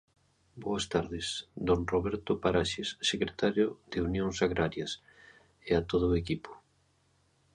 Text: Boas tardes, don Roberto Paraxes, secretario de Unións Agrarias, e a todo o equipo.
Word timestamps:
Boas 0.63 0.85
tardes, 0.93 1.27
don 1.67 1.79
Roberto 1.93 2.31
Paraxes, 2.43 2.89
secretario 3.11 3.67
de 3.91 3.97
Unións 4.07 4.37
Agrarias, 4.47 4.91
e 5.69 5.71
a 5.79 5.81
todo 5.91 6.05
o 6.09 6.17
equipo. 6.23 6.51